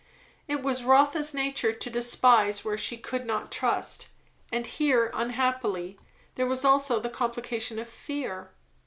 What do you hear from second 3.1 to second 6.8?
not trust; and here unhappily there was